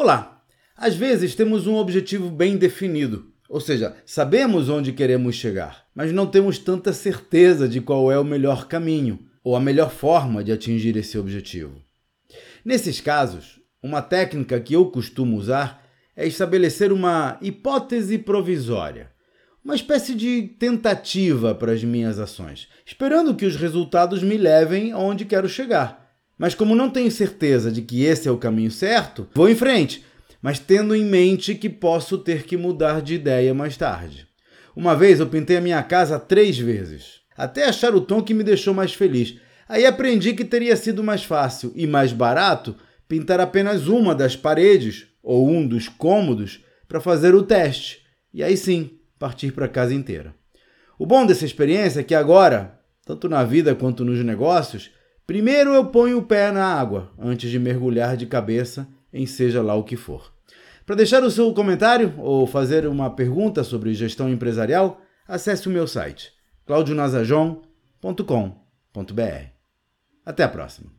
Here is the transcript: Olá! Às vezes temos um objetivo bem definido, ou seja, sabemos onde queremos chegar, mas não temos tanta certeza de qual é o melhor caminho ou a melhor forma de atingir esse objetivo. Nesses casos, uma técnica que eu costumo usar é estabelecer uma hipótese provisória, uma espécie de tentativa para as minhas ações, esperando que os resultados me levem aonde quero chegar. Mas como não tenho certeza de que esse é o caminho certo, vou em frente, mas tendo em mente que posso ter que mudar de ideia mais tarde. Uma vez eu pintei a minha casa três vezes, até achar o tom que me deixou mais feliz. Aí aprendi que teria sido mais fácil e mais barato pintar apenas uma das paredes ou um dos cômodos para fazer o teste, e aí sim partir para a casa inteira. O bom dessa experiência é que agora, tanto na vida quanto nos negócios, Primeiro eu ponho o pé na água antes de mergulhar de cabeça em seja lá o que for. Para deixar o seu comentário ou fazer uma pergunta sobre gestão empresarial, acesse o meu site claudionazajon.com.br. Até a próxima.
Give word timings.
Olá! 0.00 0.44
Às 0.76 0.94
vezes 0.94 1.34
temos 1.34 1.66
um 1.66 1.74
objetivo 1.74 2.30
bem 2.30 2.56
definido, 2.56 3.32
ou 3.48 3.60
seja, 3.60 3.96
sabemos 4.06 4.68
onde 4.68 4.92
queremos 4.92 5.34
chegar, 5.34 5.86
mas 5.92 6.12
não 6.12 6.24
temos 6.24 6.56
tanta 6.56 6.92
certeza 6.92 7.68
de 7.68 7.80
qual 7.80 8.12
é 8.12 8.16
o 8.16 8.22
melhor 8.22 8.68
caminho 8.68 9.18
ou 9.42 9.56
a 9.56 9.60
melhor 9.60 9.90
forma 9.90 10.44
de 10.44 10.52
atingir 10.52 10.96
esse 10.96 11.18
objetivo. 11.18 11.82
Nesses 12.64 13.00
casos, 13.00 13.60
uma 13.82 14.00
técnica 14.00 14.60
que 14.60 14.72
eu 14.72 14.86
costumo 14.88 15.36
usar 15.36 15.84
é 16.14 16.28
estabelecer 16.28 16.92
uma 16.92 17.36
hipótese 17.42 18.18
provisória, 18.18 19.10
uma 19.64 19.74
espécie 19.74 20.14
de 20.14 20.42
tentativa 20.60 21.56
para 21.56 21.72
as 21.72 21.82
minhas 21.82 22.20
ações, 22.20 22.68
esperando 22.86 23.34
que 23.34 23.46
os 23.46 23.56
resultados 23.56 24.22
me 24.22 24.36
levem 24.36 24.92
aonde 24.92 25.24
quero 25.24 25.48
chegar. 25.48 25.97
Mas 26.38 26.54
como 26.54 26.76
não 26.76 26.88
tenho 26.88 27.10
certeza 27.10 27.70
de 27.70 27.82
que 27.82 28.04
esse 28.04 28.28
é 28.28 28.30
o 28.30 28.38
caminho 28.38 28.70
certo, 28.70 29.28
vou 29.34 29.50
em 29.50 29.56
frente, 29.56 30.04
mas 30.40 30.58
tendo 30.60 30.94
em 30.94 31.04
mente 31.04 31.54
que 31.54 31.68
posso 31.68 32.16
ter 32.18 32.44
que 32.44 32.56
mudar 32.56 33.02
de 33.02 33.14
ideia 33.14 33.52
mais 33.52 33.76
tarde. 33.76 34.26
Uma 34.76 34.94
vez 34.94 35.18
eu 35.18 35.26
pintei 35.26 35.56
a 35.56 35.60
minha 35.60 35.82
casa 35.82 36.18
três 36.18 36.56
vezes, 36.56 37.20
até 37.36 37.64
achar 37.64 37.94
o 37.94 38.00
tom 38.00 38.22
que 38.22 38.32
me 38.32 38.44
deixou 38.44 38.72
mais 38.72 38.94
feliz. 38.94 39.36
Aí 39.68 39.84
aprendi 39.84 40.32
que 40.32 40.44
teria 40.44 40.76
sido 40.76 41.02
mais 41.02 41.24
fácil 41.24 41.72
e 41.74 41.86
mais 41.86 42.12
barato 42.12 42.76
pintar 43.08 43.40
apenas 43.40 43.88
uma 43.88 44.14
das 44.14 44.36
paredes 44.36 45.08
ou 45.22 45.48
um 45.48 45.66
dos 45.66 45.88
cômodos 45.88 46.64
para 46.86 47.00
fazer 47.00 47.34
o 47.34 47.42
teste, 47.42 48.00
e 48.32 48.42
aí 48.42 48.56
sim 48.56 48.92
partir 49.18 49.52
para 49.52 49.66
a 49.66 49.68
casa 49.68 49.92
inteira. 49.92 50.34
O 50.98 51.04
bom 51.04 51.26
dessa 51.26 51.44
experiência 51.44 52.00
é 52.00 52.04
que 52.04 52.14
agora, 52.14 52.78
tanto 53.04 53.28
na 53.28 53.44
vida 53.44 53.74
quanto 53.74 54.04
nos 54.04 54.24
negócios, 54.24 54.90
Primeiro 55.28 55.74
eu 55.74 55.84
ponho 55.84 56.16
o 56.16 56.22
pé 56.22 56.50
na 56.50 56.64
água 56.64 57.12
antes 57.18 57.50
de 57.50 57.58
mergulhar 57.58 58.16
de 58.16 58.24
cabeça 58.24 58.88
em 59.12 59.26
seja 59.26 59.60
lá 59.60 59.74
o 59.74 59.84
que 59.84 59.94
for. 59.94 60.32
Para 60.86 60.96
deixar 60.96 61.22
o 61.22 61.30
seu 61.30 61.52
comentário 61.52 62.14
ou 62.16 62.46
fazer 62.46 62.86
uma 62.86 63.10
pergunta 63.10 63.62
sobre 63.62 63.92
gestão 63.92 64.30
empresarial, 64.30 65.02
acesse 65.26 65.68
o 65.68 65.70
meu 65.70 65.86
site 65.86 66.32
claudionazajon.com.br. 66.64 69.46
Até 70.24 70.44
a 70.44 70.48
próxima. 70.48 70.97